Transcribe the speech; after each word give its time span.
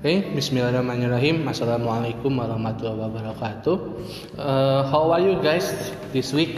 Okay, 0.00 0.32
Bismillahirrahmanirrahim. 0.32 1.44
Assalamualaikum 1.44 2.32
warahmatullahi 2.40 3.04
wabarakatuh. 3.04 3.76
Uh, 4.32 4.80
how 4.88 5.12
are 5.12 5.20
you 5.20 5.36
guys 5.44 5.92
this 6.16 6.32
week? 6.32 6.56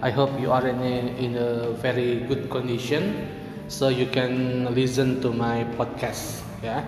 I 0.00 0.08
hope 0.08 0.32
you 0.40 0.48
are 0.48 0.64
in 0.64 0.80
a, 0.80 0.96
in 1.20 1.36
a 1.36 1.76
very 1.84 2.24
good 2.24 2.48
condition, 2.48 3.28
so 3.68 3.92
you 3.92 4.08
can 4.08 4.64
listen 4.72 5.20
to 5.20 5.28
my 5.36 5.68
podcast. 5.76 6.40
Ya. 6.64 6.80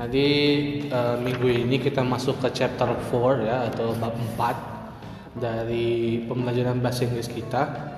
Nanti 0.00 0.24
uh, 0.88 1.20
minggu 1.20 1.68
ini 1.68 1.84
kita 1.84 2.00
masuk 2.00 2.40
ke 2.40 2.56
chapter 2.56 2.96
4 2.96 3.44
ya 3.44 3.68
atau 3.68 3.92
bab 3.92 4.16
4 4.40 5.36
dari 5.36 6.24
pembelajaran 6.24 6.80
bahasa 6.80 7.04
Inggris 7.04 7.28
kita. 7.28 7.92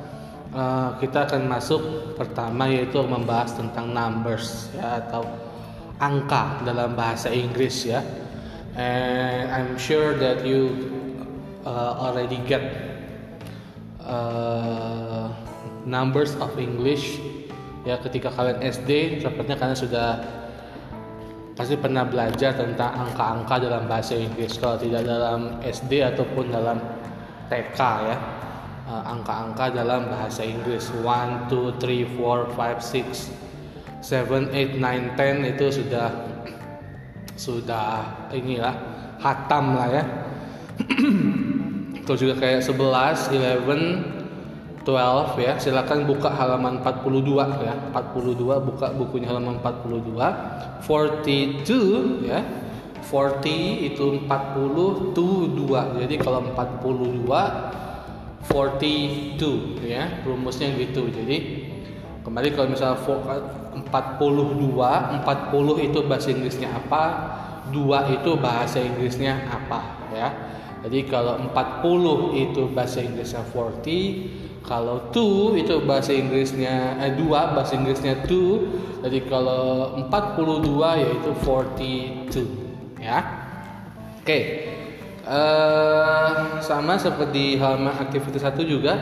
Uh, 0.50 0.98
kita 0.98 1.30
akan 1.30 1.46
masuk 1.46 2.18
pertama 2.18 2.66
yaitu 2.66 2.98
membahas 2.98 3.55
tentang 3.55 3.95
numbers 3.95 4.74
ya 4.74 5.06
atau 5.06 5.48
angka 5.98 6.62
dalam 6.62 6.95
bahasa 6.95 7.30
Inggris 7.30 7.87
ya. 7.87 8.01
And 8.79 9.51
I'm 9.51 9.75
sure 9.75 10.15
that 10.23 10.47
you 10.47 10.71
uh, 11.66 11.98
already 11.98 12.38
get 12.47 12.62
uh, 14.02 15.34
numbers 15.83 16.38
of 16.38 16.55
English 16.57 17.19
ya 17.83 17.98
ketika 17.98 18.30
kalian 18.30 18.62
SD 18.62 19.23
sepertinya 19.23 19.57
kalian 19.59 19.79
sudah 19.79 20.09
pasti 21.59 21.74
pernah 21.74 22.07
belajar 22.07 22.55
tentang 22.55 23.09
angka-angka 23.09 23.59
dalam 23.59 23.91
bahasa 23.91 24.15
Inggris. 24.15 24.55
Kalau 24.62 24.79
tidak 24.79 25.02
dalam 25.02 25.59
SD 25.66 26.07
ataupun 26.07 26.55
dalam 26.55 26.79
TK 27.51 27.80
ya 28.07 28.16
uh, 28.87 29.02
angka-angka 29.02 29.74
dalam 29.74 30.07
bahasa 30.07 30.46
Inggris. 30.46 30.87
1 31.02 31.51
2 31.51 31.83
3 31.83 32.15
4 32.15 32.55
5 32.55 32.79
6 33.35 33.48
7, 34.01 34.79
8, 34.79 34.79
9, 34.79 35.19
10 35.19 35.52
itu 35.55 35.66
sudah 35.82 36.09
sudah 37.38 38.02
inilah 38.35 38.74
hatam 39.23 39.79
lah 39.79 39.88
ya. 39.90 40.02
Terus 42.07 42.18
juga 42.24 42.35
kayak 42.40 42.65
11, 42.65 43.30
11, 43.68 44.18
12 44.88 45.45
ya. 45.45 45.52
Silakan 45.60 46.09
buka 46.09 46.32
halaman 46.32 46.80
42 46.80 47.60
ya. 47.60 47.74
42 47.93 48.66
buka 48.66 48.87
bukunya 48.96 49.29
halaman 49.29 49.60
42. 49.60 50.16
42 50.88 52.24
ya. 52.24 52.40
40 53.05 53.93
itu 53.93 54.24
40 54.24 55.12
to 55.12 55.52
2. 55.52 56.01
Jadi 56.01 56.15
kalau 56.16 56.40
42 56.57 57.29
42 58.49 59.85
ya. 59.85 60.24
Rumusnya 60.24 60.73
gitu. 60.80 61.12
Jadi 61.12 61.68
kembali 62.29 62.52
kalau 62.52 62.68
misalnya 62.68 63.01
42 63.01 63.88
40 63.88 65.88
itu 65.88 65.98
bahasa 66.04 66.28
Inggrisnya 66.28 66.69
apa? 66.76 67.04
2 67.72 68.21
itu 68.21 68.37
bahasa 68.37 68.84
Inggrisnya 68.84 69.48
apa 69.48 70.12
ya? 70.12 70.28
Jadi 70.84 71.09
kalau 71.09 71.41
40 71.41 72.37
itu 72.37 72.69
bahasa 72.76 73.00
Inggrisnya 73.00 73.41
40 73.49 74.60
kalau 74.60 75.09
2 75.09 75.56
itu 75.56 75.81
bahasa 75.88 76.12
Inggrisnya 76.12 77.00
eh 77.00 77.16
2 77.16 77.56
bahasa 77.56 77.81
Inggrisnya 77.81 78.21
2 78.28 79.09
jadi 79.09 79.25
kalau 79.25 79.97
42 80.12 81.00
yaitu 81.00 81.32
42 81.32 83.00
ya? 83.00 83.25
Oke 84.21 84.28
okay. 84.28 84.43
uh, 85.25 86.60
sama 86.60 87.00
seperti 87.00 87.56
halaman 87.56 87.97
aktivitas 87.97 88.44
satu 88.44 88.60
juga 88.60 89.00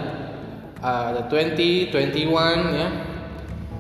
uh, 0.79 1.11
ada 1.11 1.27
20 1.27 1.91
21 1.91 2.79
ya 2.79 3.06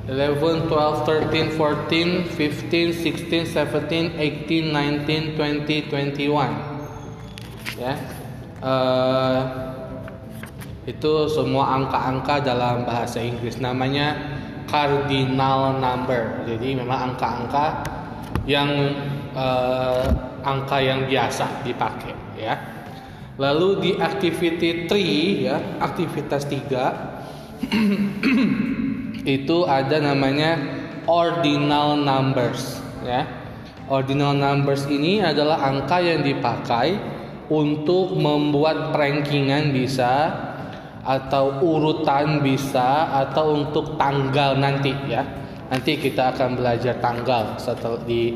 11, 0.06 0.70
12, 0.70 1.02
13, 1.02 1.58
14, 1.58 2.30
15, 2.30 2.94
16, 2.94 3.58
17, 3.58 4.14
18, 4.14 4.70
19, 4.70 5.34
20, 5.34 5.90
21. 5.90 7.82
Ya. 7.82 7.98
Uh, 8.62 9.42
itu 10.86 11.26
semua 11.26 11.74
angka-angka 11.74 12.38
dalam 12.46 12.86
bahasa 12.86 13.18
Inggris 13.18 13.58
namanya 13.58 14.14
cardinal 14.70 15.82
number. 15.82 16.46
Jadi 16.46 16.78
memang 16.78 17.10
angka-angka 17.10 17.82
yang 18.46 18.70
uh, 19.34 20.06
angka 20.46 20.78
yang 20.78 21.10
biasa 21.10 21.66
dipakai 21.66 22.14
ya. 22.38 22.54
Lalu 23.42 23.68
di 23.82 23.90
activity 23.98 24.86
3 24.86 25.50
ya, 25.50 25.58
aktivitas 25.82 26.46
3 26.46 26.62
itu 29.26 29.66
ada 29.66 29.98
namanya 29.98 30.54
ordinal 31.10 31.98
numbers 31.98 32.78
ya. 33.02 33.26
Ordinal 33.86 34.34
numbers 34.34 34.86
ini 34.86 35.22
adalah 35.22 35.62
angka 35.62 36.02
yang 36.02 36.22
dipakai 36.22 36.98
untuk 37.50 38.18
membuat 38.18 38.94
rankingan 38.94 39.70
bisa 39.70 40.34
atau 41.06 41.62
urutan 41.62 42.42
bisa 42.42 43.14
atau 43.14 43.62
untuk 43.62 43.94
tanggal 43.94 44.58
nanti 44.58 44.90
ya. 45.06 45.22
Nanti 45.70 45.98
kita 45.98 46.34
akan 46.34 46.58
belajar 46.58 46.98
tanggal 46.98 47.58
setelah 47.58 48.02
di 48.02 48.30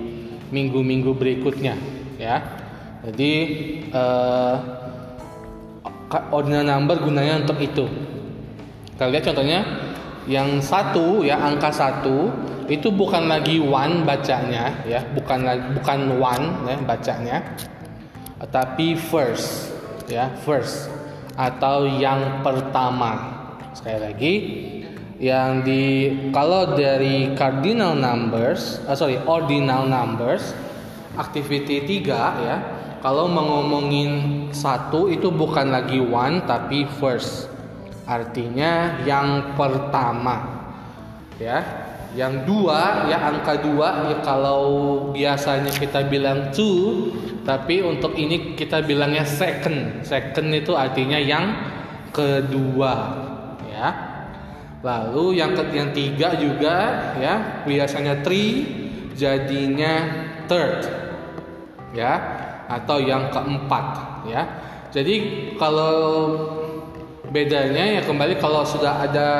minggu-minggu 0.51 1.15
berikutnya 1.15 1.75
ya. 2.19 2.43
Jadi 3.07 3.33
uh, 3.91 4.55
ordinal 6.31 6.67
number 6.67 6.99
gunanya 7.03 7.43
untuk 7.43 7.59
itu. 7.59 7.87
Kita 8.95 9.11
lihat 9.11 9.25
contohnya 9.27 9.90
yang 10.31 10.63
satu 10.63 11.27
ya 11.27 11.43
angka 11.43 11.75
satu 11.75 12.31
itu 12.71 12.87
bukan 12.95 13.27
lagi 13.27 13.59
one 13.59 14.07
bacanya 14.07 14.87
ya 14.87 15.03
bukan 15.11 15.43
bukan 15.75 16.23
one 16.23 16.47
ya 16.71 16.79
bacanya 16.87 17.43
tapi 18.49 18.95
first 18.95 19.75
ya 20.07 20.33
first 20.47 20.89
atau 21.41 21.89
yang 21.89 22.41
pertama. 22.41 23.39
Sekali 23.71 23.99
lagi 24.01 24.35
yang 25.21 25.63
di 25.63 26.11
kalau 26.33 26.75
dari 26.75 27.37
cardinal 27.37 27.93
numbers 27.93 28.81
uh, 28.89 28.97
sorry 28.97 29.21
ordinal 29.29 29.85
numbers 29.85 30.57
activity 31.21 32.01
3 32.01 32.49
ya 32.49 32.57
kalau 33.05 33.29
mengomongin 33.29 34.49
satu 34.49 35.13
itu 35.13 35.29
bukan 35.29 35.77
lagi 35.77 36.01
one 36.01 36.41
tapi 36.49 36.89
first 36.97 37.50
artinya 38.11 38.99
yang 39.07 39.55
pertama 39.55 40.67
ya. 41.39 41.87
Yang 42.11 42.43
dua 42.43 43.07
ya 43.07 43.31
angka 43.31 43.63
dua 43.63 44.11
ya 44.11 44.19
kalau 44.27 44.63
biasanya 45.15 45.71
kita 45.71 46.11
bilang 46.11 46.51
two 46.51 47.15
tapi 47.47 47.87
untuk 47.87 48.19
ini 48.19 48.59
kita 48.59 48.83
bilangnya 48.83 49.23
second. 49.23 50.03
Second 50.03 50.51
itu 50.51 50.75
artinya 50.75 51.23
yang 51.23 51.55
kedua 52.11 52.95
ya. 53.71 53.89
Lalu 54.83 55.39
yang 55.39 55.55
ke 55.55 55.63
yang 55.71 55.95
tiga 55.95 56.35
juga 56.35 56.77
ya 57.15 57.63
biasanya 57.63 58.27
three 58.27 58.67
jadinya 59.15 60.27
third 60.51 60.83
ya 61.95 62.19
atau 62.67 62.99
yang 62.99 63.31
keempat 63.31 63.87
ya. 64.27 64.43
Jadi 64.91 65.15
kalau 65.55 65.95
Bedanya 67.31 67.99
ya 67.99 68.01
kembali 68.03 68.43
kalau 68.43 68.67
sudah 68.67 69.07
ada 69.07 69.31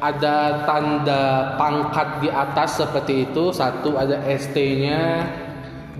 ada 0.00 0.64
tanda 0.64 1.54
pangkat 1.60 2.24
di 2.24 2.28
atas 2.32 2.80
seperti 2.80 3.28
itu, 3.28 3.52
satu 3.52 4.00
ada 4.00 4.18
ST-nya, 4.24 5.28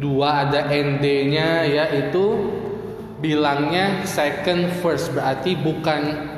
dua 0.00 0.48
ada 0.48 0.72
ND-nya 0.72 1.68
ya 1.68 1.84
itu 1.92 2.50
bilangnya 3.22 4.02
second 4.02 4.72
first 4.82 5.14
berarti 5.14 5.54
bukan 5.54 6.32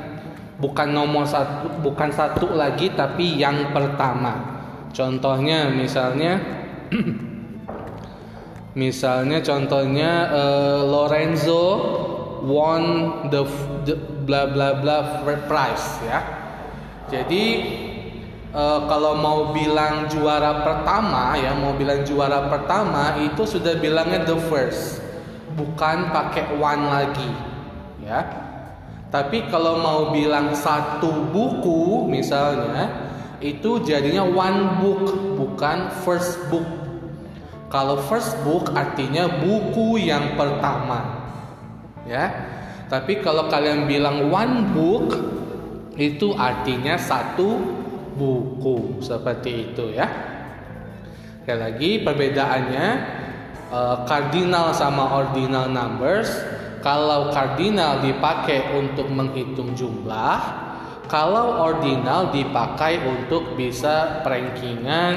bukan 0.61 0.93
nomor 0.93 1.25
satu 1.25 1.71
bukan 1.81 2.11
satu 2.11 2.51
lagi 2.53 2.91
tapi 2.91 3.39
yang 3.39 3.71
pertama. 3.71 4.59
Contohnya 4.91 5.71
misalnya 5.71 6.37
misalnya 8.83 9.39
contohnya 9.39 10.11
uh, 10.35 10.79
Lorenzo 10.83 11.63
won 12.45 12.83
the, 13.33 13.41
the 13.89 14.14
bla 14.25 14.49
bla 14.49 14.81
bla 14.81 15.21
prize 15.23 16.01
ya. 16.03 16.19
Jadi 17.05 17.45
e, 18.49 18.63
kalau 18.89 19.13
mau 19.21 19.53
bilang 19.53 20.09
juara 20.09 20.65
pertama 20.65 21.37
ya, 21.37 21.53
mau 21.53 21.77
bilang 21.77 22.01
juara 22.01 22.49
pertama 22.49 23.21
itu 23.21 23.45
sudah 23.45 23.77
bilangnya 23.77 24.25
the 24.25 24.37
first, 24.49 25.05
bukan 25.53 26.09
pakai 26.09 26.57
one 26.57 26.83
lagi 26.89 27.31
ya. 28.01 28.25
Tapi 29.13 29.47
kalau 29.47 29.79
mau 29.79 30.11
bilang 30.11 30.51
satu 30.51 31.31
buku 31.31 32.09
misalnya 32.09 33.05
itu 33.39 33.79
jadinya 33.85 34.25
one 34.25 34.81
book 34.81 35.03
bukan 35.39 35.93
first 36.03 36.41
book. 36.51 36.65
Kalau 37.69 38.01
first 38.07 38.35
book 38.43 38.73
artinya 38.73 39.29
buku 39.29 40.03
yang 40.03 40.35
pertama 40.35 41.21
ya. 42.09 42.55
Tapi 42.85 43.21
kalau 43.25 43.49
kalian 43.49 43.89
bilang 43.89 44.29
one 44.29 44.69
book 44.73 45.07
itu 45.97 46.35
artinya 46.35 46.99
satu 46.99 47.57
buku 48.15 49.01
seperti 49.01 49.71
itu 49.71 49.95
ya. 49.95 50.07
Sekali 51.41 51.59
lagi 51.61 51.91
perbedaannya 52.01 52.87
uh, 53.69 53.97
cardinal 54.09 54.73
sama 54.73 55.13
ordinal 55.13 55.69
numbers. 55.69 56.29
Kalau 56.81 57.33
cardinal 57.33 58.01
dipakai 58.05 58.77
untuk 58.77 59.09
menghitung 59.09 59.73
jumlah, 59.73 60.37
kalau 61.09 61.65
ordinal 61.65 62.29
dipakai 62.29 63.01
untuk 63.01 63.57
bisa 63.57 64.21
perankingan, 64.21 65.13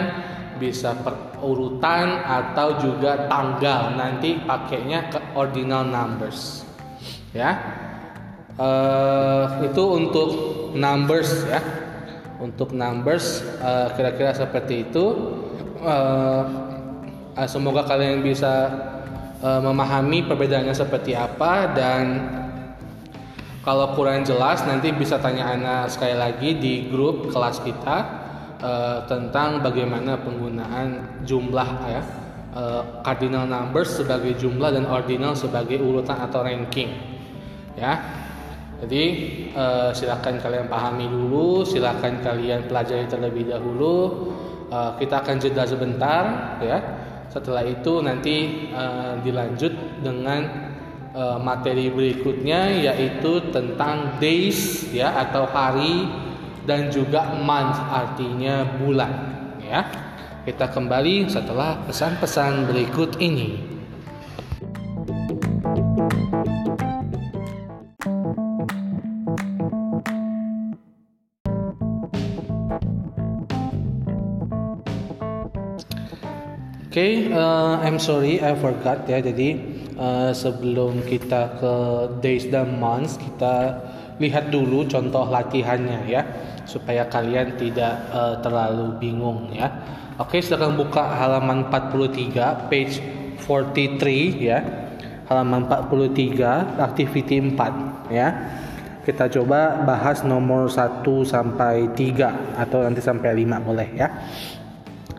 bisa 0.57 0.97
perurutan 1.01 2.25
atau 2.25 2.81
juga 2.81 3.29
tanggal. 3.29 3.93
Nanti 3.97 4.41
pakainya 4.45 5.13
ke 5.13 5.21
ordinal 5.37 5.85
numbers. 5.85 6.68
Ya. 7.37 7.51
Uh, 8.59 9.69
itu 9.69 9.83
untuk 9.85 10.29
numbers 10.75 11.47
ya. 11.47 11.61
Untuk 12.39 12.71
numbers 12.75 13.43
uh, 13.61 13.91
kira-kira 13.95 14.35
seperti 14.35 14.89
itu. 14.89 15.05
Uh, 15.79 16.43
uh, 17.39 17.49
semoga 17.49 17.87
kalian 17.87 18.23
bisa 18.23 18.67
uh, 19.43 19.61
memahami 19.63 20.27
perbedaannya 20.27 20.75
seperti 20.75 21.15
apa 21.15 21.71
dan 21.75 22.05
kalau 23.63 23.93
kurang 23.93 24.25
jelas 24.25 24.65
nanti 24.65 24.91
bisa 24.97 25.21
tanya 25.21 25.53
Ana 25.53 25.77
sekali 25.91 26.17
lagi 26.17 26.57
di 26.57 26.89
grup 26.89 27.29
kelas 27.29 27.61
kita 27.63 27.97
uh, 28.63 28.99
tentang 29.07 29.61
bagaimana 29.61 30.19
penggunaan 30.19 31.21
jumlah 31.29 31.69
ya 31.87 32.03
uh, 32.55 32.83
cardinal 33.05 33.45
numbers 33.45 33.93
sebagai 33.99 34.35
jumlah 34.39 34.73
dan 34.73 34.89
ordinal 34.89 35.37
sebagai 35.37 35.79
urutan 35.79 36.19
atau 36.19 36.43
ranking 36.43 37.18
ya 37.79 37.95
jadi 38.79 39.05
uh, 39.55 39.91
silakan 39.95 40.43
kalian 40.43 40.67
pahami 40.67 41.07
dulu 41.07 41.63
silakan 41.63 42.23
kalian 42.23 42.67
pelajari 42.67 43.07
terlebih 43.07 43.51
dahulu 43.51 43.97
uh, 44.71 44.99
kita 44.99 45.23
akan 45.23 45.37
jeda 45.39 45.65
sebentar 45.67 46.25
ya 46.59 46.79
setelah 47.31 47.63
itu 47.63 48.03
nanti 48.03 48.69
uh, 48.75 49.23
dilanjut 49.23 50.03
dengan 50.03 50.69
uh, 51.15 51.39
materi 51.39 51.93
berikutnya 51.93 52.73
yaitu 52.91 53.53
tentang 53.53 54.19
days 54.19 54.91
ya 54.91 55.13
atau 55.29 55.45
hari 55.47 56.09
dan 56.69 56.93
juga 56.93 57.33
month 57.41 57.81
artinya 57.89 58.77
bulan 58.77 59.13
ya. 59.65 59.81
Kita 60.45 60.73
kembali 60.73 61.29
setelah 61.29 61.85
pesan-pesan 61.85 62.73
berikut 62.73 63.21
ini. 63.21 63.78
I'm 77.89 77.97
sorry 77.97 78.37
I 78.45 78.53
forgot 78.53 79.09
ya. 79.09 79.17
Jadi 79.17 79.57
uh, 79.97 80.29
sebelum 80.37 81.01
kita 81.09 81.57
ke 81.57 81.75
days 82.21 82.45
dan 82.53 82.77
months 82.77 83.17
kita 83.17 83.81
lihat 84.21 84.53
dulu 84.53 84.85
contoh 84.85 85.25
latihannya 85.25 86.05
ya 86.05 86.21
supaya 86.69 87.09
kalian 87.09 87.57
tidak 87.57 88.13
uh, 88.13 88.37
terlalu 88.45 88.93
bingung 89.01 89.49
ya. 89.57 89.73
Oke, 90.21 90.45
silakan 90.45 90.77
buka 90.77 91.01
halaman 91.01 91.73
43 91.73 92.69
page 92.69 93.01
43 93.41 94.37
ya. 94.37 94.61
Halaman 95.33 95.65
43 95.65 96.85
activity 96.85 97.41
4 97.41 98.13
ya. 98.13 98.29
Kita 99.01 99.33
coba 99.33 99.81
bahas 99.89 100.21
nomor 100.29 100.69
1 100.69 101.01
sampai 101.25 101.89
3 101.97 102.61
atau 102.61 102.85
nanti 102.85 103.01
sampai 103.01 103.33
5 103.49 103.65
boleh 103.65 103.89
ya. 103.97 104.13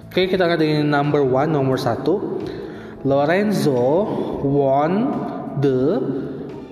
Oke, 0.10 0.26
kita 0.26 0.50
akan 0.50 0.58
dengan 0.58 0.90
number 0.90 1.22
one, 1.22 1.54
nomor 1.54 1.78
satu. 1.78 2.42
Lorenzo 3.06 4.10
won 4.42 5.14
the 5.62 6.02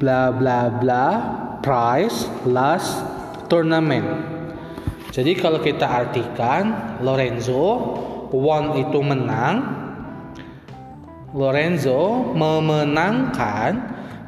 bla 0.01 0.33
bla 0.33 0.73
bla 0.73 1.05
prize 1.61 2.25
last 2.49 2.97
tournament. 3.45 4.09
Jadi 5.13 5.37
kalau 5.37 5.61
kita 5.61 5.85
artikan 5.85 6.97
Lorenzo 7.05 7.77
won 8.33 8.73
itu 8.81 9.05
menang, 9.05 9.55
Lorenzo 11.37 12.33
memenangkan 12.33 13.71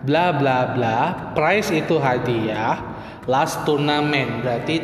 bla 0.06 0.38
bla 0.38 0.77
bla 0.77 0.97
prize 1.33 1.73
itu 1.73 1.97
hadiah 1.97 2.77
last 3.25 3.65
tournament 3.65 4.45
berarti 4.45 4.77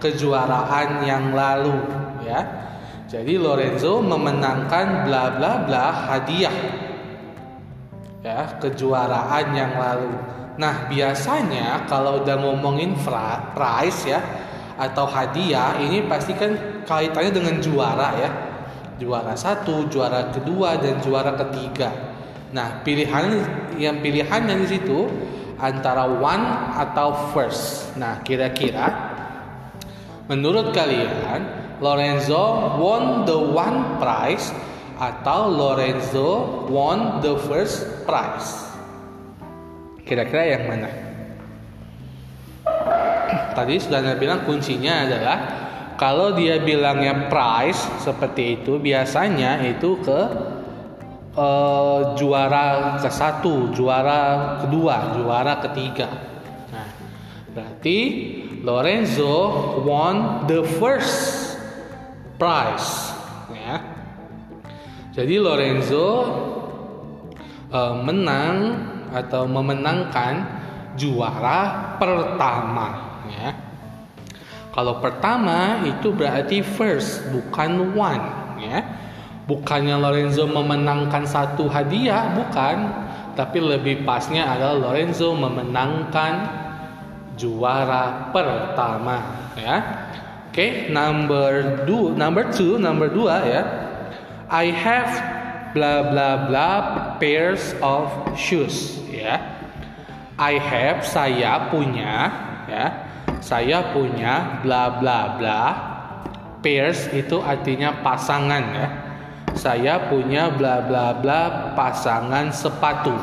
kejuaraan 0.00 1.04
yang 1.04 1.36
lalu 1.36 1.76
ya 2.24 2.68
jadi 3.08 3.40
Lorenzo 3.40 4.04
memenangkan 4.04 5.08
bla 5.08 5.32
bla 5.32 5.64
bla 5.64 5.84
hadiah 6.12 6.52
ya 8.20 8.60
kejuaraan 8.60 9.46
yang 9.56 9.72
lalu. 9.80 10.12
Nah 10.60 10.92
biasanya 10.92 11.88
kalau 11.88 12.20
udah 12.20 12.36
ngomongin 12.36 12.92
prize 13.56 14.12
ya 14.12 14.20
atau 14.76 15.08
hadiah 15.08 15.80
ini 15.80 16.04
pasti 16.04 16.36
kan 16.36 16.84
kaitannya 16.84 17.32
dengan 17.32 17.56
juara 17.64 18.08
ya 18.20 18.30
juara 19.00 19.32
satu, 19.32 19.88
juara 19.88 20.28
kedua 20.28 20.76
dan 20.76 21.00
juara 21.00 21.32
ketiga. 21.32 21.88
Nah 22.52 22.84
pilihan 22.84 23.24
yang 23.80 24.04
pilihannya 24.04 24.68
di 24.68 24.68
situ 24.68 25.08
antara 25.56 26.04
one 26.04 26.76
atau 26.76 27.32
first. 27.32 27.96
Nah 27.96 28.20
kira-kira 28.20 29.16
menurut 30.28 30.76
kalian 30.76 31.67
Lorenzo 31.78 32.74
won 32.78 33.22
the 33.22 33.38
one 33.38 34.02
prize 34.02 34.50
atau 34.98 35.46
Lorenzo 35.46 36.66
won 36.66 37.22
the 37.22 37.38
first 37.46 38.02
prize? 38.02 38.66
Kira-kira 40.02 40.58
yang 40.58 40.64
mana? 40.66 40.90
Tadi 43.54 43.74
sudah 43.78 44.02
saya 44.02 44.18
bilang 44.18 44.42
kuncinya 44.42 45.06
adalah 45.06 45.38
kalau 45.98 46.34
dia 46.34 46.62
bilangnya 46.62 47.30
prize 47.30 47.78
seperti 48.02 48.62
itu 48.62 48.78
biasanya 48.78 49.62
itu 49.62 49.98
ke 50.02 50.20
uh, 51.38 52.14
juara 52.18 52.98
ke 52.98 53.10
satu, 53.10 53.70
juara 53.70 54.58
kedua, 54.62 55.14
juara 55.14 55.62
ketiga. 55.62 56.10
Nah, 56.74 56.88
berarti 57.54 57.98
Lorenzo 58.66 59.34
won 59.86 60.46
the 60.50 60.66
first 60.78 61.47
prize 62.38 63.12
ya. 63.52 63.82
Jadi 65.12 65.34
Lorenzo 65.42 66.06
uh, 67.74 67.94
menang 68.06 68.56
atau 69.10 69.50
memenangkan 69.50 70.46
juara 70.94 71.94
pertama 71.98 73.20
ya. 73.26 73.50
Kalau 74.70 75.02
pertama 75.02 75.82
itu 75.82 76.14
berarti 76.14 76.62
first 76.62 77.26
bukan 77.34 77.98
one 77.98 78.26
ya. 78.62 78.78
Bukannya 79.48 79.96
Lorenzo 79.96 80.44
memenangkan 80.44 81.24
satu 81.24 81.72
hadiah 81.72 82.36
bukan, 82.36 82.84
tapi 83.32 83.64
lebih 83.64 84.04
pasnya 84.04 84.44
adalah 84.44 84.76
Lorenzo 84.76 85.32
memenangkan 85.32 86.34
juara 87.32 88.28
pertama 88.28 89.48
ya. 89.56 89.76
Oke, 90.58 90.66
okay, 90.66 90.90
number 90.90 91.86
two, 91.86 92.18
number 92.18 92.42
two, 92.50 92.82
number 92.82 93.06
dua 93.06 93.46
ya. 93.46 93.62
I 94.50 94.74
have 94.74 95.06
bla 95.70 96.10
bla 96.10 96.50
bla 96.50 96.70
pairs 97.22 97.78
of 97.78 98.10
shoes 98.34 98.98
ya. 99.06 99.38
I 100.34 100.58
have 100.58 101.06
saya 101.06 101.70
punya 101.70 102.34
ya. 102.66 102.90
Saya 103.38 103.94
punya 103.94 104.58
bla 104.58 104.98
bla 104.98 105.38
bla 105.38 105.62
pairs 106.58 107.06
itu 107.14 107.38
artinya 107.38 108.02
pasangan 108.02 108.64
ya. 108.74 108.86
Saya 109.54 110.10
punya 110.10 110.50
bla 110.50 110.82
bla 110.82 111.22
bla 111.22 111.70
pasangan 111.78 112.50
sepatu. 112.50 113.14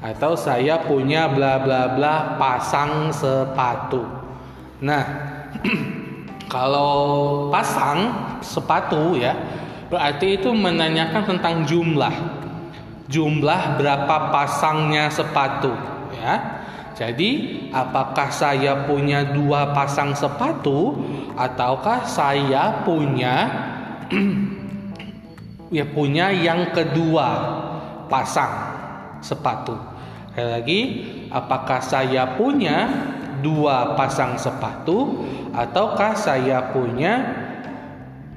Atau 0.00 0.32
saya 0.40 0.80
punya 0.80 1.28
bla 1.28 1.60
bla 1.60 1.92
bla 1.92 2.40
pasang 2.40 3.12
sepatu. 3.12 4.00
Nah, 4.80 5.04
Kalau 6.50 7.48
pasang 7.50 8.10
sepatu 8.42 9.16
ya, 9.16 9.34
berarti 9.88 10.40
itu 10.40 10.50
menanyakan 10.50 11.36
tentang 11.36 11.62
jumlah. 11.66 12.14
Jumlah 13.12 13.76
berapa 13.76 14.32
pasangnya 14.32 15.12
sepatu 15.12 15.72
ya. 16.16 16.62
Jadi, 16.92 17.30
apakah 17.72 18.28
saya 18.28 18.84
punya 18.84 19.32
dua 19.32 19.72
pasang 19.72 20.12
sepatu 20.12 21.00
ataukah 21.34 22.04
saya 22.04 22.84
punya 22.84 23.48
ya 25.76 25.88
punya 25.88 26.28
yang 26.30 26.70
kedua 26.76 27.28
pasang 28.12 28.52
sepatu. 29.24 29.72
Sekali 30.32 30.48
lagi, 30.48 30.80
apakah 31.32 31.80
saya 31.80 32.36
punya 32.36 32.88
dua 33.42 33.98
pasang 33.98 34.38
sepatu 34.38 35.26
ataukah 35.52 36.14
saya 36.14 36.72
punya 36.72 37.14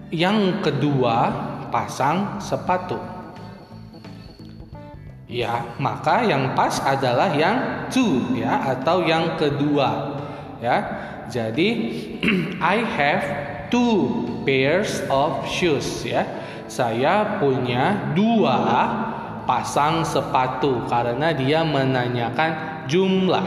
yang 0.09 0.59
kedua 0.65 1.31
pasang 1.69 2.41
sepatu? 2.41 3.15
ya 5.25 5.75
maka 5.81 6.21
yang 6.21 6.53
pas 6.53 6.77
adalah 6.85 7.33
yang 7.33 7.89
two 7.89 8.37
ya 8.37 8.77
atau 8.77 9.03
yang 9.05 9.35
kedua 9.37 10.15
ya. 10.61 10.77
Jadi 11.25 11.69
I 12.61 12.85
have 12.85 13.23
two 13.73 14.23
pairs 14.45 15.01
of 15.09 15.49
shoes 15.49 16.05
ya. 16.05 16.23
Saya 16.69 17.41
punya 17.41 18.13
dua 18.13 18.57
pasang 19.45 20.01
sepatu 20.01 20.85
karena 20.89 21.33
dia 21.33 21.61
menanyakan 21.61 22.85
jumlah 22.89 23.45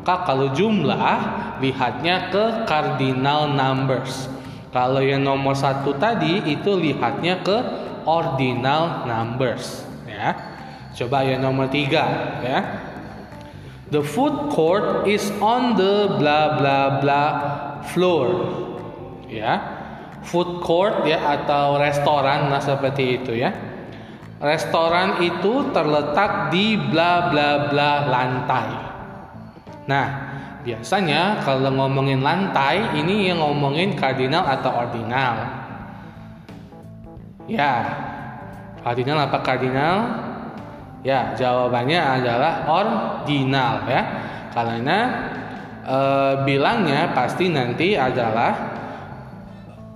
maka 0.00 0.32
kalau 0.32 0.48
jumlah 0.56 1.12
lihatnya 1.60 2.32
ke 2.32 2.64
cardinal 2.64 3.52
numbers. 3.52 4.32
Kalau 4.72 5.04
yang 5.04 5.28
nomor 5.28 5.52
satu 5.52 5.92
tadi 6.00 6.40
itu 6.48 6.72
lihatnya 6.72 7.44
ke 7.44 7.58
ordinal 8.08 9.04
numbers 9.04 9.84
ya. 10.08 10.32
Coba 10.96 11.20
yang 11.20 11.44
nomor 11.44 11.68
tiga 11.68 12.40
ya. 12.40 12.58
The 13.92 14.00
food 14.00 14.48
court 14.50 15.04
is 15.04 15.28
on 15.44 15.76
the 15.76 16.16
bla 16.16 16.56
bla 16.56 16.78
bla 16.98 17.24
floor 17.92 18.26
ya. 19.28 19.60
Food 20.24 20.64
court 20.64 21.04
ya 21.04 21.38
atau 21.38 21.76
restoran 21.76 22.48
nah 22.48 22.58
seperti 22.58 23.20
itu 23.20 23.36
ya. 23.36 23.52
Restoran 24.40 25.20
itu 25.20 25.68
terletak 25.76 26.48
di 26.48 26.80
bla 26.80 27.28
bla 27.28 27.68
bla 27.68 28.08
lantai 28.08 28.89
nah 29.90 30.30
biasanya 30.62 31.40
kalau 31.40 31.72
ngomongin 31.72 32.20
lantai 32.20 33.00
ini 33.00 33.32
yang 33.32 33.40
ngomongin 33.40 33.96
kardinal 33.96 34.44
atau 34.44 34.86
ordinal. 34.86 35.34
Ya 37.50 37.74
kardinal 38.84 39.26
apa 39.26 39.38
kardinal? 39.42 39.96
Ya 41.00 41.32
jawabannya 41.32 41.98
adalah 41.98 42.68
ordinal 42.68 43.88
ya. 43.88 44.02
Karena 44.52 44.98
e, 45.80 45.98
bilangnya 46.44 47.16
pasti 47.16 47.48
nanti 47.48 47.96
adalah 47.96 48.52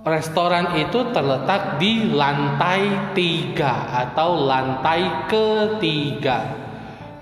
restoran 0.05 0.77
itu 0.77 1.13
terletak 1.13 1.77
di 1.77 2.09
lantai 2.09 3.13
tiga 3.13 3.89
atau 3.93 4.49
lantai 4.49 5.29
ketiga. 5.29 6.65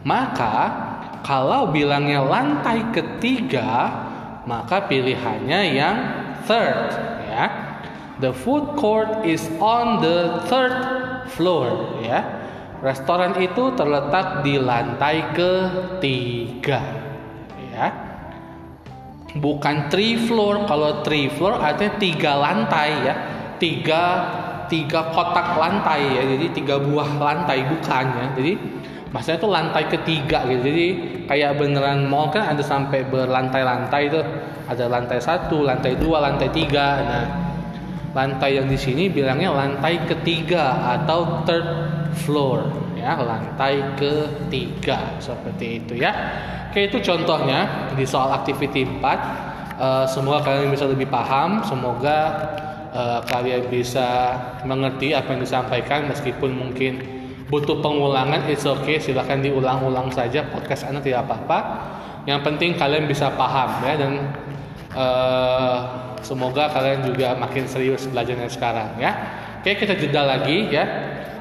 Maka 0.03 0.82
kalau 1.23 1.71
bilangnya 1.71 2.19
lantai 2.19 2.91
ketiga, 2.91 3.89
maka 4.43 4.83
pilihannya 4.91 5.61
yang 5.71 5.95
third 6.43 6.91
ya. 7.31 7.45
The 8.19 8.35
food 8.35 8.77
court 8.77 9.25
is 9.25 9.41
on 9.57 10.03
the 10.03 10.43
third 10.45 10.75
floor 11.33 11.97
ya. 12.03 12.21
Restoran 12.83 13.39
itu 13.39 13.71
terletak 13.73 14.43
di 14.43 14.59
lantai 14.59 15.31
ketiga 15.31 16.83
ya. 17.71 17.87
Bukan 19.33 19.89
three 19.89 20.19
floor. 20.29 20.67
Kalau 20.69 21.01
three 21.01 21.31
floor 21.31 21.57
artinya 21.57 21.95
tiga 21.97 22.31
lantai 22.37 22.89
ya. 23.01 23.15
Tiga 23.57 24.03
tiga 24.67 25.09
kotak 25.15 25.55
lantai 25.57 26.19
ya. 26.19 26.21
Jadi 26.35 26.45
tiga 26.51 26.77
buah 26.83 27.09
lantai 27.17 27.65
bukan 27.65 28.05
ya. 28.13 28.25
Jadi 28.35 28.53
maksudnya 29.13 29.37
itu 29.37 29.49
lantai 29.49 29.83
ketiga 29.87 30.43
gitu. 30.49 30.61
Jadi 30.65 30.87
kayak 31.29 31.61
beneran 31.61 32.09
mall 32.09 32.33
kan 32.33 32.57
ada 32.57 32.65
sampai 32.65 33.05
berlantai-lantai 33.05 34.01
itu 34.09 34.19
ada 34.65 34.85
lantai 34.89 35.21
satu 35.21 35.61
lantai 35.61 35.95
dua 35.95 36.25
lantai 36.25 36.49
tiga. 36.49 36.87
Nah 37.05 37.25
lantai 38.13 38.57
yang 38.61 38.69
di 38.69 38.77
sini 38.77 39.09
bilangnya 39.09 39.53
lantai 39.53 40.05
ketiga 40.09 40.97
atau 40.97 41.45
third 41.45 41.69
floor 42.25 42.65
ya. 42.97 43.13
Lantai 43.21 43.93
ketiga 43.95 45.21
seperti 45.21 45.85
itu 45.85 45.93
ya. 46.01 46.11
Oke 46.73 46.89
itu 46.89 46.97
contohnya 47.05 47.93
di 47.93 48.01
soal 48.01 48.33
activity 48.33 48.81
4 48.81 48.97
uh, 48.97 49.13
eh, 49.77 50.05
semoga 50.09 50.41
kalian 50.41 50.73
bisa 50.73 50.89
lebih 50.89 51.05
paham. 51.05 51.61
Semoga 51.61 52.17
uh, 52.89 53.21
kalian 53.29 53.69
bisa 53.69 54.33
mengerti 54.65 55.13
apa 55.13 55.37
yang 55.37 55.41
disampaikan 55.45 56.09
meskipun 56.09 56.49
mungkin 56.49 57.22
butuh 57.53 57.77
pengulangan 57.85 58.49
it's 58.49 58.65
okay. 58.65 58.97
Silahkan 58.97 59.37
diulang-ulang 59.37 60.09
saja. 60.09 60.41
Podcast 60.49 60.89
anda 60.89 60.97
tidak 61.05 61.29
apa-apa. 61.29 61.59
Yang 62.25 62.39
penting 62.49 62.71
kalian 62.73 63.05
bisa 63.05 63.29
paham 63.37 63.69
ya. 63.85 63.93
Dan 63.93 64.33
uh, 64.97 65.77
semoga 66.25 66.73
kalian 66.73 67.13
juga 67.13 67.37
makin 67.37 67.69
serius 67.69 68.09
belajarnya 68.09 68.49
sekarang 68.49 68.97
ya. 68.97 69.13
Oke 69.61 69.77
kita 69.77 69.93
jeda 69.93 70.25
lagi 70.25 70.73
ya. 70.73 70.85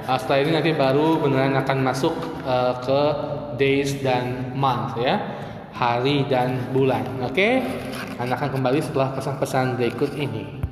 Uh, 0.05 0.21
setelah 0.21 0.39
ini 0.45 0.51
nanti 0.53 0.71
baru 0.77 1.17
beneran 1.17 1.57
akan 1.57 1.79
masuk 1.81 2.13
uh, 2.45 2.77
ke 2.85 3.03
days 3.57 3.97
dan 4.05 4.53
month 4.53 5.01
ya. 5.01 5.17
Hari 5.73 6.29
dan 6.29 6.61
bulan. 6.77 7.09
Oke? 7.25 7.33
Okay? 7.33 7.53
akan 8.21 8.55
kembali 8.55 8.79
setelah 8.85 9.17
pesan-pesan 9.17 9.81
berikut 9.81 10.15
ini 10.15 10.63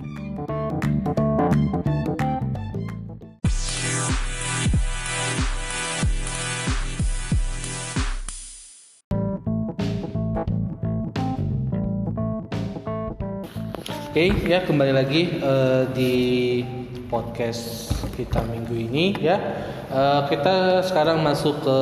Oke, 14.21 14.37
okay, 14.37 14.53
ya 14.53 14.61
kembali 14.69 14.93
lagi 14.93 15.41
uh, 15.41 15.89
di 15.97 16.13
podcast 17.09 17.89
kita 18.21 18.45
minggu 18.45 18.77
ini 18.77 19.17
ya. 19.17 19.41
Uh, 19.89 20.29
kita 20.29 20.85
sekarang 20.85 21.25
masuk 21.25 21.65
ke 21.65 21.79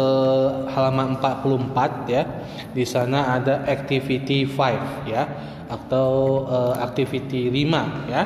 halaman 0.71 1.19
44 1.19 2.07
ya. 2.07 2.23
Di 2.71 2.87
sana 2.87 3.35
ada 3.35 3.67
activity 3.67 4.47
5 4.47 5.11
ya 5.11 5.27
atau 5.67 6.47
uh, 6.47 6.79
activity 6.79 7.51
5 7.51 8.07
ya. 8.07 8.23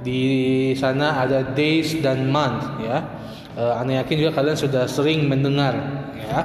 Di 0.00 0.22
sana 0.72 1.20
ada 1.20 1.44
days 1.44 1.92
dan 2.00 2.32
month 2.32 2.80
ya. 2.80 3.04
Uh, 3.52 3.76
Anda 3.76 4.00
yakin 4.00 4.16
juga 4.16 4.32
kalian 4.32 4.56
sudah 4.56 4.88
sering 4.88 5.28
mendengar 5.28 5.76
ya 6.16 6.40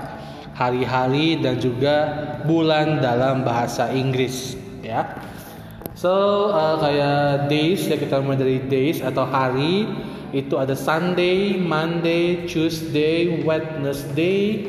hari-hari 0.60 1.40
dan 1.40 1.56
juga 1.56 2.12
bulan 2.44 3.00
dalam 3.00 3.48
bahasa 3.48 3.96
Inggris 3.96 4.60
ya. 4.84 5.08
So 6.02 6.50
uh, 6.50 6.82
kayak 6.82 7.46
days 7.46 7.86
ya 7.86 7.94
kita 7.94 8.26
mulai 8.26 8.42
dari 8.42 8.58
days 8.66 9.06
atau 9.06 9.22
hari 9.22 9.86
itu 10.34 10.58
ada 10.58 10.74
Sunday, 10.74 11.62
Monday, 11.62 12.50
Tuesday, 12.50 13.46
Wednesday, 13.46 14.66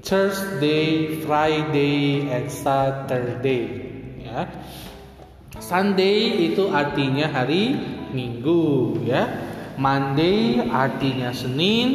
Thursday, 0.00 1.20
Friday, 1.20 2.32
and 2.32 2.48
Saturday. 2.48 3.92
Ya. 4.24 4.48
Sunday 5.60 6.48
itu 6.48 6.72
artinya 6.72 7.28
hari 7.28 7.76
Minggu 8.16 9.04
ya. 9.04 9.28
Monday 9.76 10.64
artinya 10.64 11.28
Senin, 11.36 11.88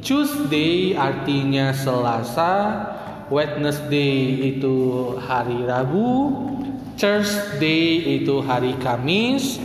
Tuesday 0.00 0.96
artinya 0.96 1.76
Selasa, 1.76 2.88
Wednesday 3.28 4.48
itu 4.48 5.12
hari 5.20 5.60
Rabu, 5.68 6.51
Thursday 7.02 8.22
itu 8.22 8.38
hari 8.46 8.78
Kamis, 8.78 9.58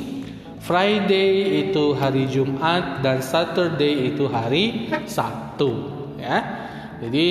Friday 0.57 1.69
itu 1.69 1.93
hari 1.93 2.25
Jumat 2.25 3.05
dan 3.05 3.21
Saturday 3.21 4.09
itu 4.09 4.25
hari 4.25 4.89
Sabtu 5.05 5.69
ya. 6.17 6.41
Jadi 6.97 7.29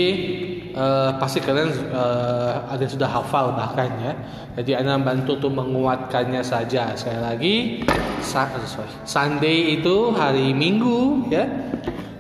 uh, 0.79 1.19
pasti 1.19 1.43
kalian 1.43 1.91
uh, 1.91 2.71
ada 2.71 2.87
yang 2.87 2.95
sudah 2.95 3.11
hafal 3.11 3.51
bahkan 3.59 3.91
ya. 3.99 4.15
Jadi 4.63 4.79
Anda 4.79 4.95
bantu 5.03 5.43
untuk 5.43 5.59
menguatkannya 5.59 6.39
saja. 6.47 6.95
Sekali 6.95 7.19
lagi, 7.19 7.57
sorry. 8.23 8.87
Sunday 9.03 9.75
itu 9.75 10.15
hari 10.15 10.55
Minggu 10.55 11.27
ya. 11.35 11.51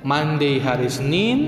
Monday 0.02 0.59
hari 0.59 0.90
Senin, 0.90 1.38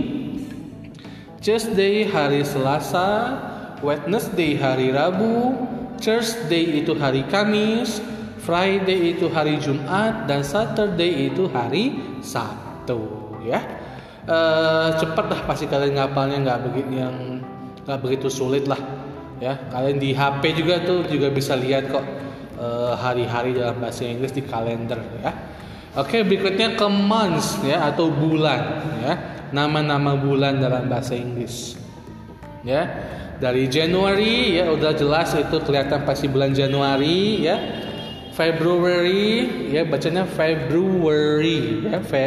Tuesday 1.43 2.07
hari 2.07 2.47
Selasa, 2.47 3.39
Wednesday 3.83 4.55
hari 4.55 4.95
Rabu, 4.95 5.55
Thursday 5.99 6.83
itu 6.83 6.95
hari 6.97 7.27
Kamis, 7.27 8.01
Friday 8.43 9.19
itu 9.19 9.29
hari 9.29 9.61
Jumat 9.61 10.25
dan 10.25 10.41
Saturday 10.47 11.29
itu 11.29 11.51
hari 11.51 11.99
Sabtu 12.25 13.03
ya. 13.45 13.61
E, 14.25 14.39
cepat 14.97 15.27
lah 15.29 15.41
pasti 15.45 15.69
kalian 15.69 15.99
ngapalnya 15.99 16.39
nggak 16.43 16.61
begitu 16.71 16.93
yang 16.97 17.17
nggak 17.85 17.99
begitu 18.01 18.33
sulit 18.33 18.65
lah 18.65 18.79
ya. 19.43 19.59
Kalian 19.69 19.99
di 19.99 20.15
HP 20.15 20.43
juga 20.57 20.81
tuh 20.87 21.05
juga 21.07 21.29
bisa 21.29 21.57
lihat 21.57 21.89
kok 21.89 22.05
eh, 22.59 22.93
hari-hari 22.99 23.57
dalam 23.57 23.79
bahasa 23.81 24.05
Inggris 24.05 24.35
di 24.35 24.43
kalender 24.45 25.01
ya. 25.25 25.33
Oke 25.97 26.21
berikutnya 26.23 26.77
ke 26.77 26.87
months 26.87 27.59
ya 27.65 27.89
atau 27.89 28.13
bulan 28.13 28.61
ya 29.01 29.15
nama-nama 29.51 30.15
bulan 30.15 30.61
dalam 30.61 30.87
bahasa 30.87 31.17
Inggris 31.17 31.81
ya 32.61 32.85
dari 33.39 33.71
Januari 33.71 34.59
ya 34.59 34.71
udah 34.75 34.93
jelas 34.99 35.35
itu 35.39 35.63
kelihatan 35.63 36.03
pasti 36.03 36.27
bulan 36.27 36.51
Januari 36.51 37.47
ya 37.47 37.57
February 38.35 39.71
ya 39.71 39.87
bacanya 39.87 40.27
February 40.27 41.87
ya 41.87 41.99
fe 42.03 42.25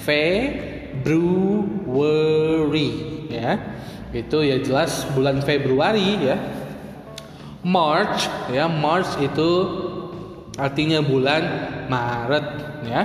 fe 0.00 0.24
February 1.02 2.88
ya. 3.26 3.58
Itu 4.14 4.46
ya 4.46 4.62
jelas 4.62 5.02
bulan 5.10 5.42
Februari 5.42 6.22
ya. 6.22 6.38
March 7.64 8.28
ya, 8.52 8.68
March 8.70 9.18
itu 9.18 9.50
artinya 10.54 11.02
bulan 11.02 11.42
Maret 11.90 12.46
ya. 12.86 13.02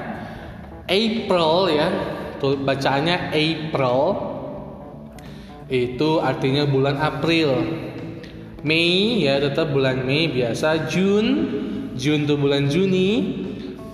April 0.89 1.69
ya, 1.73 1.87
tuh 2.41 2.57
bacaannya 2.61 3.33
April 3.33 3.97
itu 5.69 6.17
artinya 6.17 6.65
bulan 6.65 6.97
April. 6.97 7.53
Mei 8.65 9.23
ya 9.23 9.39
tetap 9.39 9.71
bulan 9.71 10.03
Mei 10.03 10.27
biasa. 10.27 10.89
June, 10.89 11.29
June 11.95 12.25
itu 12.25 12.35
bulan 12.35 12.67
Juni. 12.67 13.09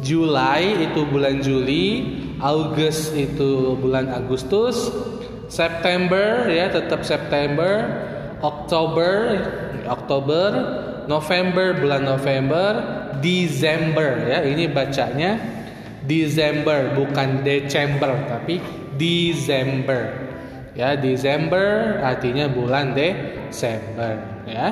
July 0.02 0.90
itu 0.90 1.04
bulan 1.06 1.44
Juli. 1.44 2.16
August 2.40 3.14
itu 3.14 3.76
bulan 3.78 4.10
Agustus. 4.10 4.90
September 5.52 6.48
ya 6.48 6.72
tetap 6.72 7.04
September. 7.04 7.92
Oktober, 8.40 9.44
Oktober. 9.86 10.50
November 11.06 11.76
bulan 11.78 12.02
November. 12.08 12.72
Desember 13.16 14.28
ya 14.28 14.44
ini 14.44 14.68
bacanya 14.68 15.40
Desember 16.04 16.94
bukan 16.94 17.42
December 17.42 18.12
tapi 18.28 18.60
Desember 19.00 20.25
ya 20.76 20.94
Desember 21.00 22.00
artinya 22.04 22.52
bulan 22.52 22.94
Desember 22.94 24.44
ya. 24.46 24.68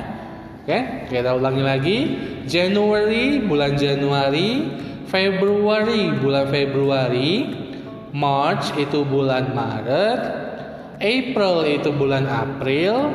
Oke 0.64 1.08
kita 1.10 1.34
ulangi 1.34 1.64
lagi. 1.64 1.98
January 2.44 3.42
bulan 3.42 3.74
Januari. 3.74 4.80
Februari 5.08 6.12
bulan 6.20 6.46
Februari. 6.52 7.32
March 8.14 8.76
itu 8.78 9.02
bulan 9.02 9.50
Maret. 9.56 10.22
April 11.02 11.54
itu 11.66 11.90
bulan 11.90 12.28
April. 12.30 13.10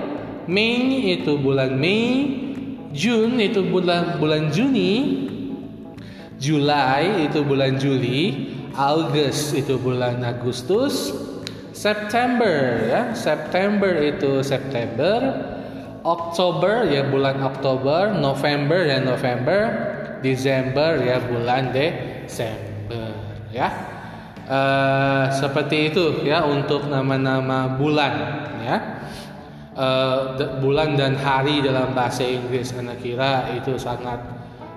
Mei 0.49 1.15
itu 1.15 1.39
bulan 1.39 1.77
Mei. 1.77 2.37
June 2.89 3.37
itu 3.37 3.61
bulan 3.63 4.17
bulan 4.17 4.49
Juni. 4.49 5.29
Juli 6.39 7.27
itu 7.27 7.43
bulan 7.43 7.75
Juli, 7.75 8.47
August 8.71 9.51
itu 9.59 9.75
bulan 9.75 10.23
Agustus, 10.23 11.11
September 11.79 12.75
ya, 12.91 13.15
September 13.15 14.03
itu 14.03 14.43
September, 14.43 15.31
Oktober 16.03 16.83
ya 16.91 17.07
bulan 17.07 17.39
Oktober, 17.39 18.11
November 18.19 18.83
ya 18.83 18.99
November, 18.99 19.61
Desember 20.19 20.99
ya 20.99 21.23
bulan 21.23 21.71
Desember 21.71 23.15
ya. 23.55 23.71
Uh, 24.49 25.31
seperti 25.31 25.93
itu 25.93 26.25
ya 26.27 26.43
untuk 26.43 26.83
nama-nama 26.91 27.79
bulan 27.79 28.13
ya. 28.59 28.77
Uh, 29.79 30.35
bulan 30.59 30.99
dan 30.99 31.15
hari 31.15 31.63
dalam 31.63 31.95
bahasa 31.95 32.27
Inggris 32.27 32.75
anak 32.75 32.99
kira 32.99 33.55
itu 33.55 33.79
sangat 33.79 34.19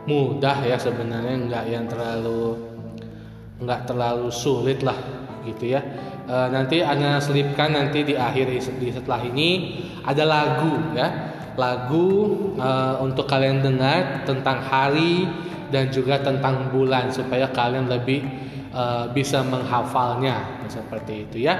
mudah 0.06 0.62
ya 0.62 0.78
sebenarnya 0.78 1.50
nggak 1.50 1.64
yang 1.66 1.90
terlalu 1.90 2.62
nggak 3.58 3.90
terlalu 3.90 4.30
sulit 4.30 4.86
lah 4.86 5.21
gitu 5.46 5.74
ya. 5.74 5.80
E, 6.26 6.36
nanti 6.50 6.80
anda 6.82 7.18
selipkan 7.18 7.74
nanti 7.74 8.06
di 8.06 8.14
akhir 8.14 8.50
di 8.52 8.88
setelah 8.90 9.20
ini 9.26 9.78
ada 10.06 10.24
lagu 10.26 10.72
ya. 10.94 11.08
Lagu 11.58 12.08
e, 12.56 12.68
untuk 13.04 13.28
kalian 13.28 13.60
dengar 13.60 14.24
tentang 14.24 14.62
hari 14.64 15.28
dan 15.72 15.88
juga 15.92 16.20
tentang 16.20 16.68
bulan 16.72 17.12
supaya 17.12 17.48
kalian 17.50 17.88
lebih 17.88 18.24
e, 18.72 18.82
bisa 19.12 19.44
menghafalnya 19.44 20.66
seperti 20.70 21.28
itu 21.28 21.36
ya. 21.48 21.54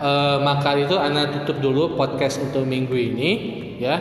E, 0.00 0.10
maka 0.42 0.74
itu 0.74 0.96
anda 0.98 1.30
tutup 1.30 1.62
dulu 1.62 1.94
podcast 1.94 2.42
untuk 2.42 2.66
minggu 2.66 2.94
ini 2.94 3.30
ya. 3.78 3.96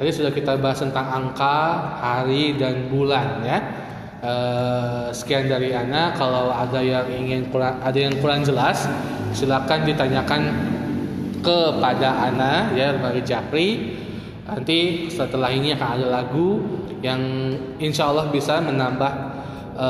Tadi 0.00 0.10
sudah 0.16 0.32
kita 0.32 0.56
bahas 0.56 0.80
tentang 0.80 1.12
angka, 1.12 1.60
hari 2.00 2.56
dan 2.56 2.88
bulan 2.88 3.44
ya. 3.44 3.58
E, 4.20 4.34
sekian 5.16 5.48
dari 5.48 5.72
Ana. 5.72 6.12
Kalau 6.12 6.52
ada 6.52 6.80
yang 6.80 7.08
ingin 7.08 7.48
kurang, 7.48 7.80
ada 7.80 7.96
yang 7.96 8.14
kurang 8.20 8.44
jelas, 8.44 8.84
silakan 9.32 9.88
ditanyakan 9.88 10.42
kepada 11.40 12.28
Ana 12.28 12.72
ya 12.76 12.96
dari 12.96 13.24
Japri. 13.24 13.68
Nanti 14.44 15.08
setelah 15.08 15.48
ini 15.48 15.72
akan 15.72 15.88
ada 15.96 16.06
lagu 16.20 16.60
yang 17.00 17.20
insya 17.80 18.12
Allah 18.12 18.28
bisa 18.28 18.60
menambah 18.60 19.12
e, 19.74 19.88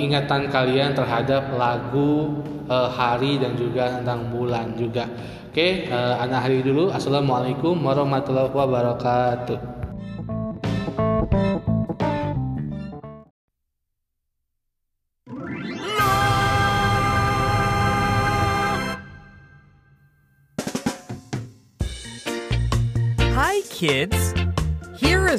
ingatan 0.00 0.48
kalian 0.48 0.96
terhadap 0.96 1.52
lagu 1.52 2.40
e, 2.64 2.76
hari 2.88 3.36
dan 3.36 3.52
juga 3.54 4.00
tentang 4.00 4.32
bulan 4.32 4.72
juga. 4.74 5.04
Oke, 5.48 5.90
uh, 5.90 6.14
anak 6.22 6.46
hari 6.46 6.62
dulu. 6.62 6.92
Assalamualaikum 6.94 7.82
warahmatullahi 7.82 8.52
wabarakatuh. 8.52 9.77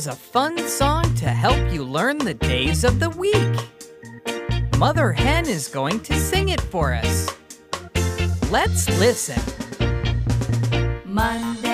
A 0.09 0.15
fun 0.15 0.57
song 0.67 1.03
to 1.13 1.29
help 1.29 1.71
you 1.71 1.83
learn 1.83 2.17
the 2.17 2.33
days 2.33 2.83
of 2.83 2.99
the 2.99 3.11
week. 3.11 3.55
Mother 4.79 5.11
Hen 5.11 5.47
is 5.47 5.67
going 5.67 5.99
to 5.99 6.15
sing 6.15 6.49
it 6.49 6.59
for 6.59 6.95
us. 6.95 7.29
Let's 8.49 8.89
listen. 8.99 9.39
Monday, 11.05 11.68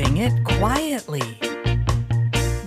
sing 0.00 0.16
it 0.16 0.44
quietly. 0.44 1.38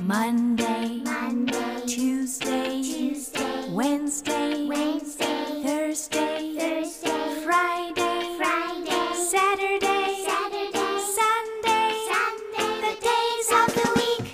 Monday, 0.01 1.01
Monday, 1.03 1.81
Tuesday, 1.87 2.83
Tuesday, 2.83 3.69
Wednesday, 3.71 4.67
Wednesday, 4.67 5.63
Thursday, 5.65 6.55
Thursday, 6.59 7.41
Friday, 7.43 8.37
Friday, 8.37 9.07
Saturday, 9.33 10.05
Saturday, 10.29 10.93
Sunday, 11.19 11.89
Sunday, 12.11 12.71
the 12.85 12.95
days 13.09 13.49
of 13.61 13.67
the 13.79 13.89
week. 14.01 14.27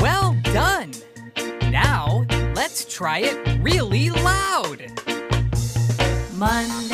Well 0.00 0.36
done! 0.52 0.92
Now, 1.72 2.26
let's 2.54 2.84
try 2.84 3.18
it 3.30 3.36
really 3.60 4.10
loud. 4.10 4.78
Monday. 6.36 6.89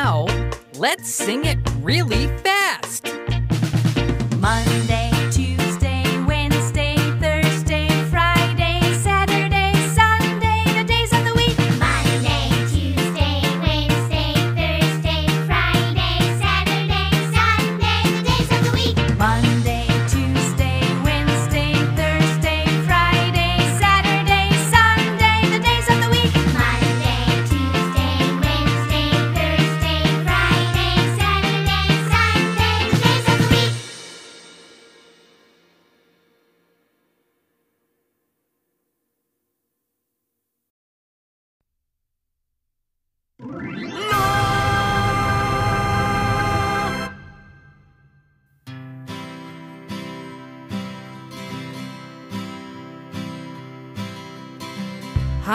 Now, 0.00 0.24
let's 0.78 1.10
sing 1.10 1.44
it 1.44 1.58
really 1.82 2.26
fast. 2.38 3.12
Monday, 4.40 4.91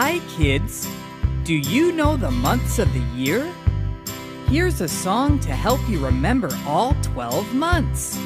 Hi, 0.00 0.20
kids. 0.28 0.86
Do 1.42 1.54
you 1.54 1.90
know 1.90 2.16
the 2.16 2.30
months 2.30 2.78
of 2.78 2.86
the 2.92 3.02
year? 3.18 3.52
Here's 4.46 4.80
a 4.80 4.86
song 4.86 5.40
to 5.40 5.50
help 5.50 5.80
you 5.88 5.98
remember 5.98 6.50
all 6.68 6.94
12 7.02 7.52
months. 7.52 8.16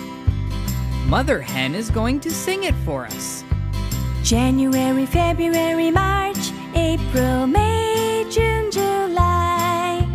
Mother 1.07 1.41
Hen 1.41 1.75
is 1.75 1.89
going 1.89 2.21
to 2.21 2.31
sing 2.31 2.65
it 2.65 2.75
for 2.85 3.07
us. 3.07 3.43
January, 4.23 5.07
February, 5.07 5.91
March, 5.91 6.53
April, 6.75 7.47
May, 7.47 8.27
June, 8.31 8.71
July, 8.71 10.07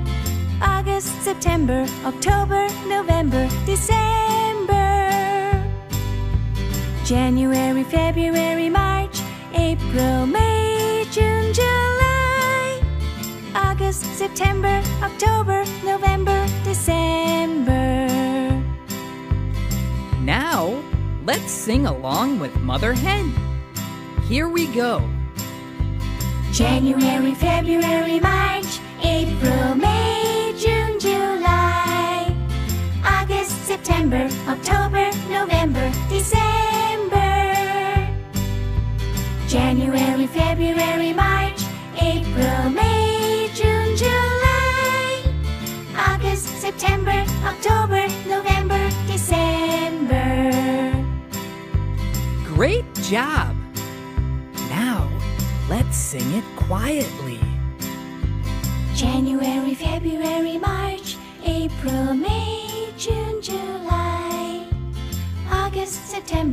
August, 0.61 1.09
September, 1.23 1.87
October, 2.05 2.67
November, 2.85 3.49
December. 3.65 4.77
January, 7.03 7.83
February, 7.83 8.69
March, 8.69 9.17
April, 9.55 10.27
May, 10.27 10.56
June, 11.17 11.51
July, 11.51 12.79
August, 13.55 14.03
September, 14.19 14.83
October, 15.01 15.63
November, 15.83 16.45
December. 16.63 18.07
Now, 20.21 20.79
let's 21.25 21.51
sing 21.51 21.87
along 21.87 22.37
with 22.37 22.55
Mother 22.57 22.93
Hen. 22.93 23.33
Here 24.29 24.47
we 24.47 24.67
go. 24.67 25.01
January, 26.51 27.33
February, 27.33 28.19
March, 28.19 28.79
April, 29.01 29.73
May, 29.73 30.53
June, 30.55 30.99
July, 30.99 32.31
August, 33.03 33.65
September, 33.65 34.29
October, 34.47 35.09
November, 35.31 35.91
December. 36.09 37.26
January, 39.47 40.27
February, 40.27 41.13
March, 41.13 41.61
April, 42.01 42.69
May, 42.69 43.49
June, 43.55 43.95
July, 43.95 45.23
August, 45.97 46.47
September, 46.59 47.23
October, 47.45 48.07
November, 48.27 48.89
December. 49.07 50.51
Great 52.43 52.93
job! 52.95 53.55
Now, 54.69 55.09
let's 55.69 55.95
sing 55.95 56.29
it 56.33 56.43
quietly. 56.57 57.39
January, 58.95 59.75
February, 59.75 60.57
March, 60.57 60.76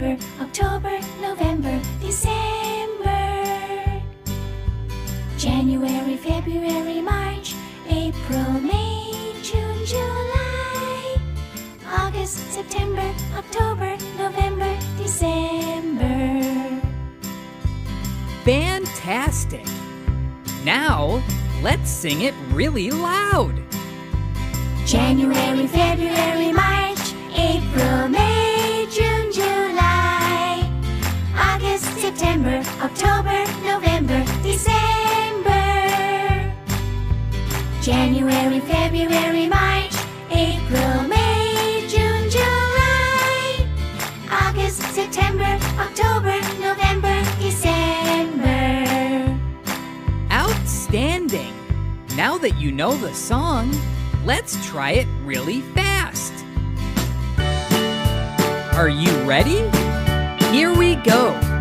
September, 0.04 0.42
October, 0.42 0.98
November, 1.22 1.80
December. 2.00 4.02
January, 5.38 6.16
February, 6.18 7.00
March, 7.00 7.54
April, 7.88 8.52
May, 8.60 9.32
June, 9.42 9.84
July, 9.86 11.16
August, 11.88 12.36
September, 12.52 13.14
October, 13.34 13.96
November, 14.18 14.76
December. 14.98 16.42
Fantastic! 18.44 19.64
Now, 20.64 21.22
let's 21.62 21.90
sing 21.90 22.22
it 22.22 22.34
really 22.50 22.90
loud. 22.90 23.54
January, 24.84 25.66
February, 25.66 26.52
March, 26.52 27.14
April, 27.34 28.08
May, 28.08 28.33
September, 32.44 32.70
October, 32.82 33.44
November, 33.64 34.22
December. 34.42 35.54
January, 37.80 38.60
February, 38.60 39.46
March, 39.48 39.94
April, 40.30 41.02
May, 41.08 41.86
June, 41.88 42.28
July, 42.28 43.66
August, 44.30 44.82
September, 44.92 45.58
October, 45.78 46.38
November, 46.60 47.24
December. 47.40 48.84
Outstanding! 50.30 51.54
Now 52.14 52.36
that 52.36 52.56
you 52.60 52.72
know 52.72 52.94
the 52.94 53.14
song, 53.14 53.74
let's 54.26 54.62
try 54.66 54.90
it 54.92 55.06
really 55.24 55.62
fast. 55.72 56.34
Are 58.76 58.90
you 58.90 59.10
ready? 59.22 59.62
Here 60.52 60.76
we 60.76 60.96
go. 60.96 61.53